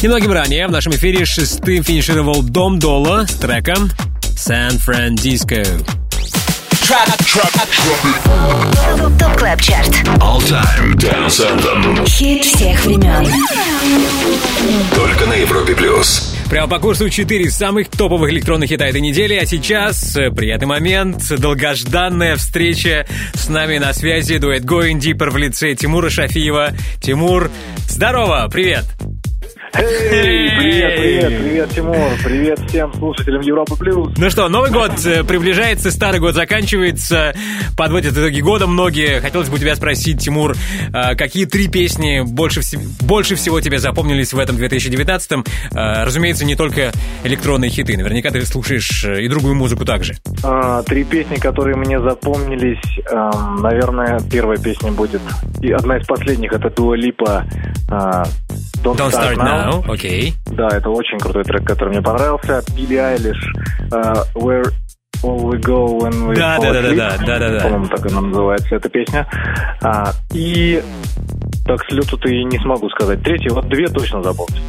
[0.01, 3.91] Немногим ранее в нашем эфире шестым финишировал Dom Dolla с треком
[4.39, 5.63] «San Frandisco».
[9.19, 9.89] Top Club Chart.
[10.21, 12.07] All Time Dance Anthem.
[12.07, 13.27] Хит всех времен.
[14.95, 16.37] Только на Европе плюс.
[16.51, 19.35] Прямо по курсу 4 самых топовых электронных хита этой недели.
[19.37, 24.37] А сейчас э, приятный момент, долгожданная встреча с нами на связи.
[24.37, 26.73] Дуэт Going Deeper в лице Тимура Шафиева.
[27.01, 27.51] Тимур,
[27.89, 28.85] здорово, привет!
[29.75, 34.13] Эй, привет, привет, привет, Тимур, привет всем слушателям Европы Плюс.
[34.19, 37.35] Ну что, Новый год э, приближается, Старый год заканчивается,
[37.77, 39.21] подводят итоги года многие.
[39.21, 40.55] Хотелось бы у тебя спросить, Тимур,
[40.93, 45.45] э, какие три песни больше, вс- больше всего тебе запомнились в этом 2019-м?
[45.73, 46.93] Э, Разумеется, не только
[47.25, 47.97] электронные хиты.
[47.97, 50.17] Наверняка ты слушаешь и другую музыку также.
[50.45, 55.23] А, три песни, которые мне запомнились, эм, наверное, первая песня будет,
[55.63, 57.45] и одна из последних, это Дуа Липа
[58.83, 60.35] Don't, Don't Start Now, окей.
[60.47, 62.63] Да, это очень крутой трек, который мне понравился.
[62.75, 63.53] Билли Айлиш
[63.93, 64.73] а, Where
[65.23, 66.97] All We Go When We Да, Fall да, да, Asleep.
[66.97, 67.61] да, да, да, да.
[67.61, 69.27] По-моему, так она называется, эта песня.
[69.83, 70.83] А, и
[71.67, 73.23] так с лету-то и не смогу сказать.
[73.23, 74.63] Третья, вот две точно запомнились.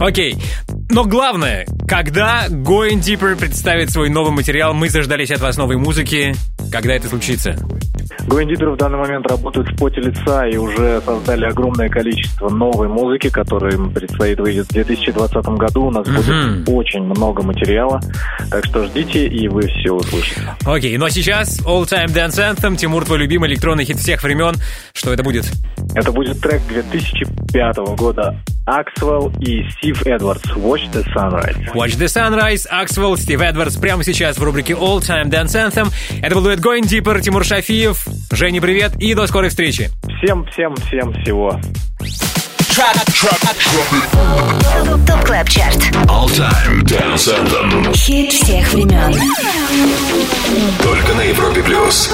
[0.00, 0.36] Окей.
[0.90, 6.34] Но главное, когда Going Deeper представит свой новый материал, мы заждались от вас новой музыки.
[6.72, 7.54] Когда это случится?
[8.26, 13.28] Гвендитеры в данный момент работают в поте лица и уже создали огромное количество новой музыки,
[13.30, 15.84] которая им предстоит выйдет в 2020 году.
[15.86, 16.16] У нас Мгм.
[16.64, 18.00] будет очень много материала,
[18.50, 20.42] так что ждите, и вы все услышите.
[20.64, 22.76] Окей, ну а сейчас All Time Dance Anthem.
[22.76, 24.54] Тимур, твой любимый электронный хит всех времен.
[24.92, 25.50] Что это будет?
[25.94, 28.42] Это будет трек 2005 года.
[28.66, 31.72] Аксвелл и Стив Эдвардс «Watch the Sunrise».
[31.74, 35.88] Watch the Sunrise, Axwell, Стив Эдвардс прямо сейчас в рубрике All Time Dance Anthem.
[36.22, 38.06] Это был дуэт Going Deeper, Тимур Шафиев.
[38.30, 39.90] Женя, привет и до скорой встречи.
[40.22, 41.58] Всем, всем, всем всего.
[45.05, 45.81] ТОП Клаб Чарт.
[46.09, 47.93] All Time Dance Anthem.
[47.93, 49.13] Хит всех времен.
[50.81, 52.09] Только на Европе плюс.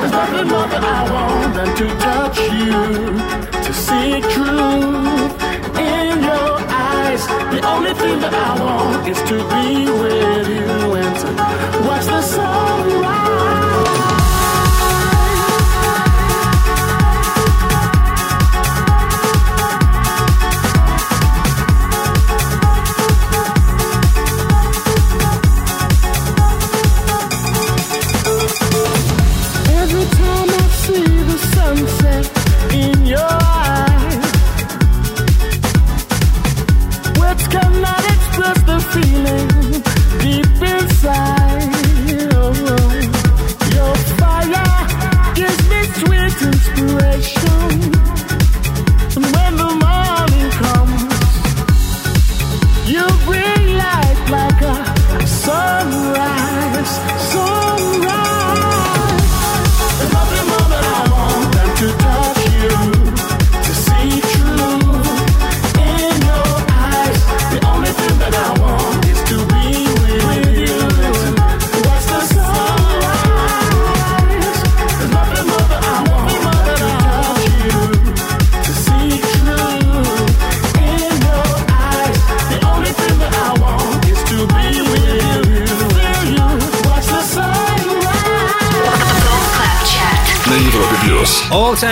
[0.00, 2.72] There's nothing more that I want than to touch you,
[3.64, 5.07] to see truth in your eyes.
[5.07, 5.07] The
[7.75, 10.18] only thing that I want is to be with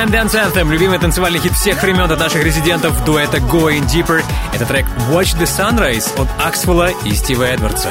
[0.08, 4.24] Time Dance Anthem, любимый танцевальный хит всех времен от наших резидентов дуэта Going Deeper.
[4.54, 7.90] Это трек Watch the Sunrise от Аксвелла и Стива Эдвардса.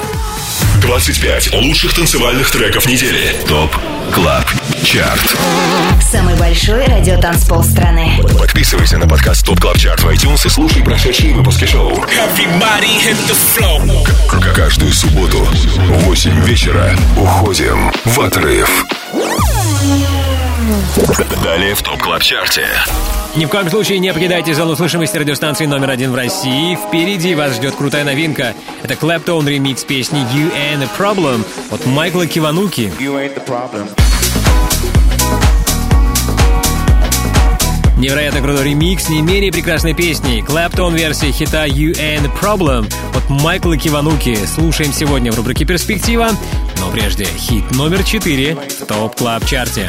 [0.81, 3.37] 25 лучших танцевальных треков недели.
[3.49, 3.77] Top
[4.15, 4.45] Club
[4.83, 5.37] Chart.
[6.01, 8.19] Самый большой радиотанцпол страны.
[8.39, 11.95] Подписывайся на подкаст Top Club Chart в iTunes и слушай прошедшие выпуски шоу.
[14.29, 18.87] К- Каждую субботу в 8 вечера уходим в отрыв.
[21.45, 22.66] Далее в Top Club Chart е.
[23.37, 26.77] Ни в коем случае не покидайте зону слышимости радиостанции номер один в России.
[26.77, 28.55] Впереди вас ждет крутая новинка.
[28.83, 32.93] Это Claptone ремикс песни «You Ain't the Problem» от Майкла Кивануки.
[32.99, 33.89] You ain't the problem.
[37.97, 40.41] Невероятно крутой ремикс не менее прекрасной песни.
[40.41, 44.37] Claptone версия хита You Ain't the Problem от Майкла Кивануки.
[44.47, 46.31] Слушаем сегодня в рубрике «Перспектива».
[46.81, 49.89] Но прежде хит номер четыре в Top Club Chart е.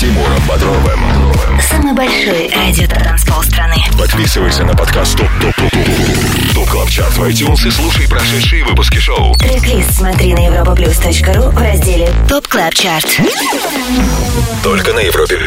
[0.00, 0.98] Тимуром Бодровым.
[1.60, 3.76] Самый большой радиотанцпол страны.
[3.98, 8.64] Подписывайся на подкаст Top Top Top Top Top Club Chart в iTunes и слушай прошедшие
[8.64, 9.34] выпуски шоу.
[9.34, 13.20] Трек-лист смотри на europaplus.ru в разделе Top Club Chart.
[14.62, 15.38] Только на Европе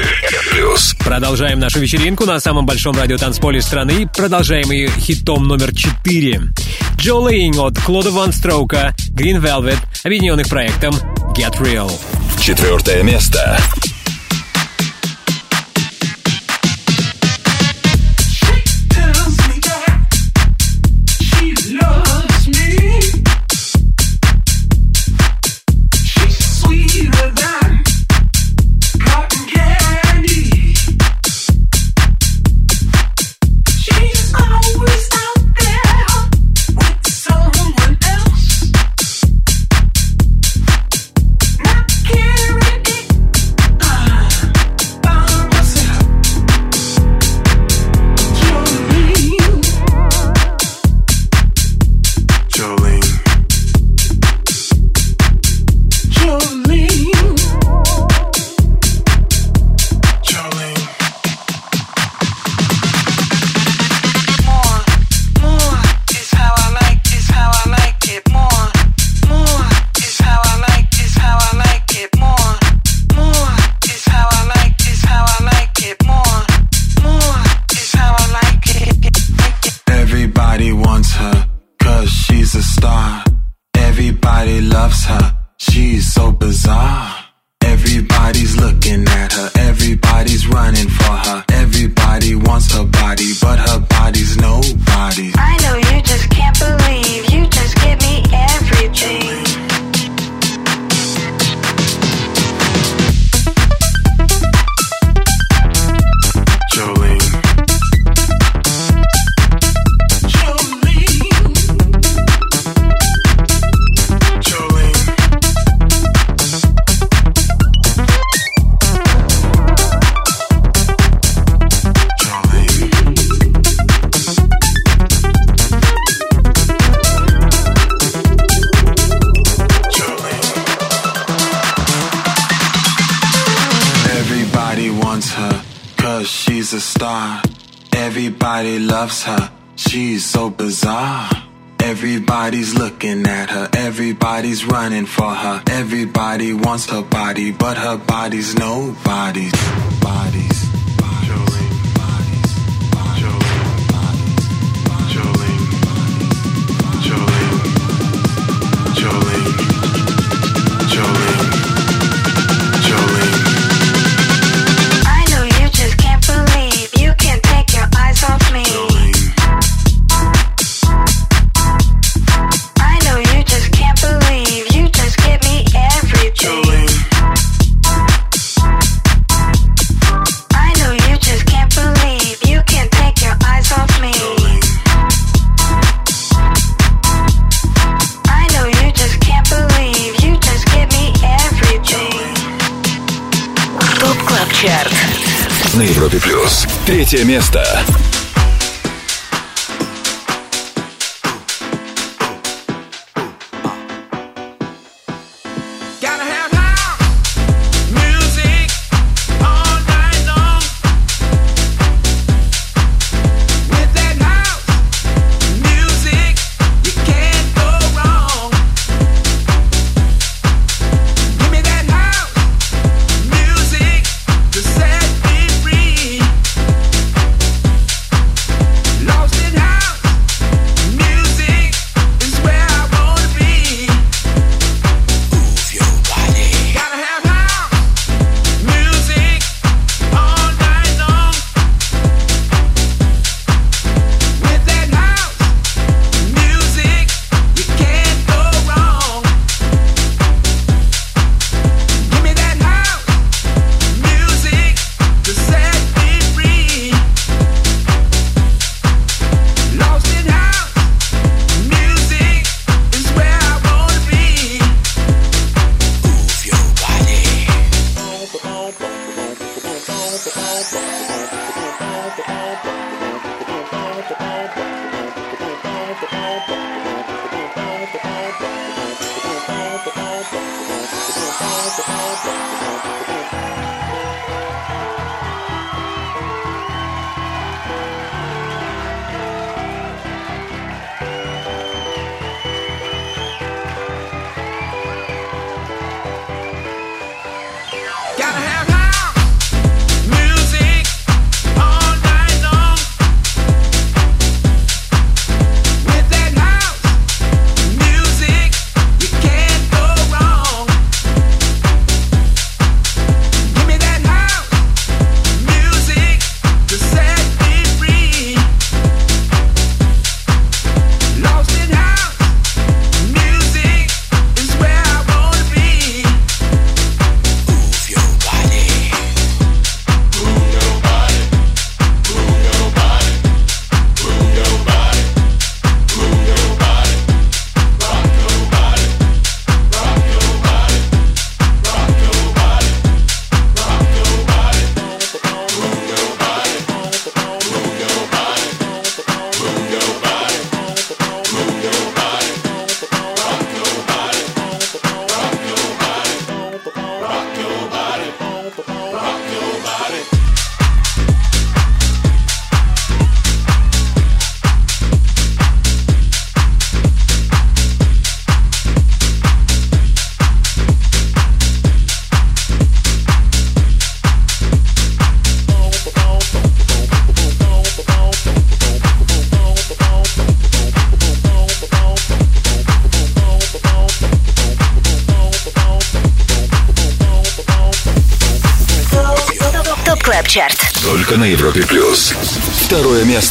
[0.51, 0.95] Плюс.
[0.99, 4.07] Продолжаем нашу вечеринку на самом большом радиотанцполе страны.
[4.15, 6.41] Продолжаем ее хитом номер 4.
[6.97, 10.93] Джо Лейн от Клода Ван Строука, Green Velvet, объединенных проектом
[11.35, 11.91] Get Real.
[12.39, 13.57] Четвертое место.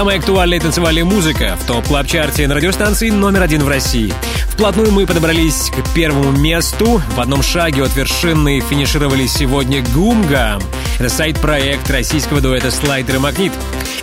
[0.00, 4.14] Самая актуальная танцевальная музыка в топ клаб чарте на радиостанции номер один в России.
[4.48, 7.02] Вплотную мы подобрались к первому месту.
[7.14, 10.58] В одном шаге от вершины финишировали сегодня Гумга.
[10.98, 13.52] Это сайт-проект российского дуэта Слайдер и Магнит.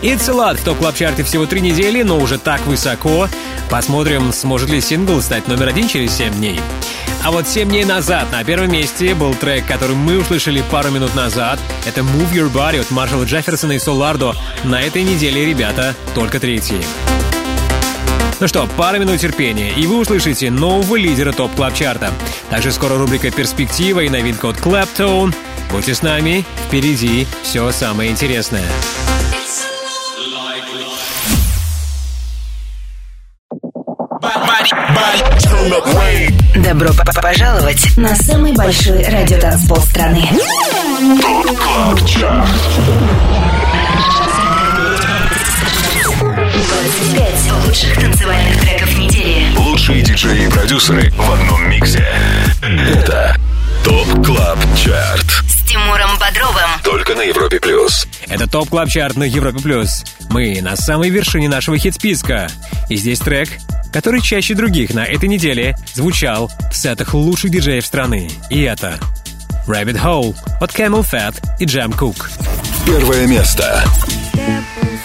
[0.04, 3.28] It's a lot в топ клаб чарте всего три недели, но уже так высоко.
[3.72, 6.60] Посмотрим, сможет ли сингл стать номер один через 7 дней.
[7.24, 11.14] А вот 7 дней назад на первом месте был трек, который мы услышали пару минут
[11.16, 11.60] назад.
[11.86, 14.36] Это Move Your Body от Маршала Джефферсона и Солардо.
[14.64, 16.82] На этой неделе, ребята, только третьи.
[18.40, 22.12] Ну что, пара минут терпения, и вы услышите нового лидера топ клаб чарта
[22.52, 25.34] Также скоро рубрика «Перспектива» и новинка от Claptone.
[25.72, 28.64] Будьте с нами, впереди все самое интересное.
[36.56, 40.28] Добро п- п- пожаловать на самый большой радиотанцпол страны.
[41.22, 41.46] Пять
[50.28, 52.06] диджеи и продюсеры в одном миксе.
[52.62, 53.36] Это
[53.84, 55.26] Top Club Chart.
[55.48, 56.70] С Тимуром Бодровым.
[56.84, 58.08] Только на Европе Плюс.
[58.28, 59.60] Это Top Club Chart на Европе+.
[59.60, 60.04] плюс.
[60.30, 62.50] Мы на самой вершине нашего хит-списка.
[62.90, 63.50] И здесь трек,
[63.94, 68.30] который чаще других на этой неделе звучал в сетах лучших диджеев страны.
[68.50, 69.00] И это
[69.68, 72.30] Rabbit Hole от Camel Fat и Jam Cook.
[72.86, 73.84] Первое место.
[74.36, 74.97] Bodies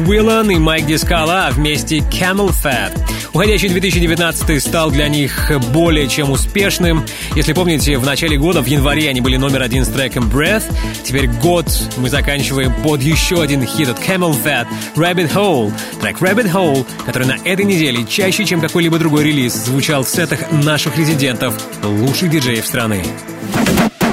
[0.00, 2.92] Уиллан и Майк Дискала, вместе Camel Fat.
[3.32, 7.04] Уходящий 2019 стал для них более чем успешным.
[7.34, 10.64] Если помните, в начале года, в январе, они были номер один с треком Breath.
[11.04, 11.66] Теперь год
[11.96, 14.66] мы заканчиваем под еще один хит от Camel Fat
[14.96, 15.72] Rabbit Hole.
[16.00, 20.50] Трек Rabbit Hole, который на этой неделе чаще, чем какой-либо другой релиз, звучал в сетах
[20.50, 23.04] наших резидентов, лучших диджеев страны.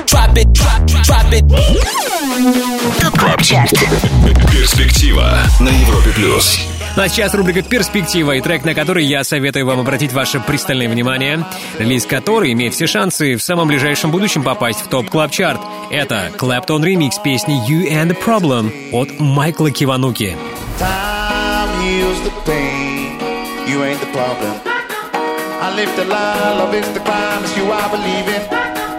[0.06, 2.05] Drop it, drop, drop it.
[3.18, 3.72] КЛАБ ЧАРТ.
[4.52, 6.60] Перспектива на Европе Плюс.
[6.96, 10.88] Ну а сейчас рубрика «Перспектива» и трек, на который я советую вам обратить ваше пристальное
[10.88, 11.46] внимание.
[11.78, 15.60] Релиз который имеет все шансы в самом ближайшем будущем попасть в топ клаб чарт
[15.92, 20.38] Это Clapton ремикс песни «You and the Problem» от Майкла Кивануки.
[20.80, 23.20] Time heals the pain.
[23.68, 24.54] You ain't the problem.
[25.62, 27.44] I live the lie, love is the crime.
[27.44, 28.42] It's you I believe in.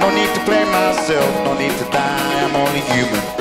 [0.00, 2.44] No need to blame myself, no need to die.
[2.44, 3.35] I'm only human.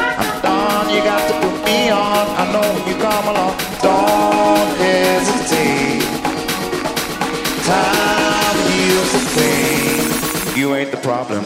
[0.67, 0.89] I'm.
[0.89, 2.25] You got to put me on.
[2.41, 3.55] I know when you come along.
[3.81, 6.03] Don't hesitate.
[7.65, 10.57] Time heals the pain.
[10.57, 11.45] You ain't the problem.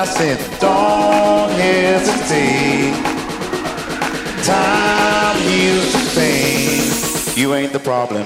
[0.00, 2.94] I said, don't hesitate.
[4.42, 8.24] Time heals to you ain't the problem.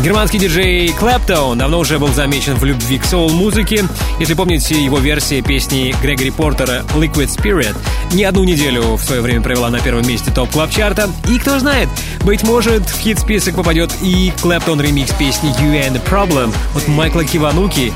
[0.00, 3.84] Германский диджей Клэптоун давно уже был замечен в любви к соул-музыке.
[4.20, 7.76] Если помните, его версия песни Грегори Портера «Liquid Spirit»
[8.12, 11.58] не одну неделю в свое время провела на первом месте топ клаб чарта И кто
[11.58, 11.88] знает,
[12.22, 17.24] быть может, в хит-список попадет и Клэптон ремикс песни «You and the Problem» от Майкла
[17.24, 17.92] Кивануки.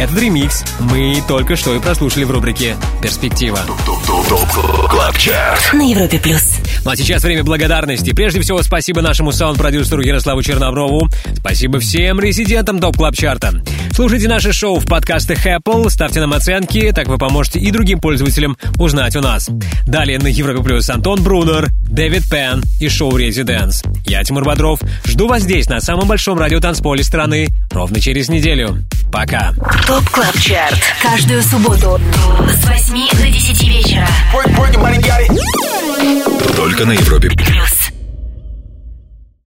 [0.00, 3.60] Этот ремикс мы только что и прослушали в рубрике «Перспектива».
[5.72, 6.54] На Европе плюс.
[6.84, 8.12] Ну а сейчас время благодарности.
[8.12, 11.08] Прежде всего, спасибо нашему саунд-продюсеру Ярославу Черноброву.
[11.38, 13.62] Спасибо всем резидентам Top Club Чарта.
[13.92, 18.58] Слушайте наше шоу в подкастах Apple, ставьте нам оценки, так вы поможете и другим пользователям
[18.78, 19.48] узнать о нас.
[19.86, 23.82] Далее на Европе Плюс Антон Брунер, Дэвид Пен и шоу Residence.
[24.04, 24.80] Я Тимур Бодров.
[25.06, 28.84] Жду вас здесь, на самом большом радиотанцполе страны, ровно через неделю.
[29.10, 29.52] Пока.
[29.86, 30.80] Top Club Chart.
[31.00, 32.00] Каждую субботу
[32.50, 34.08] с 8 до 10 вечера.
[36.56, 37.93] Только на Европе Плюс.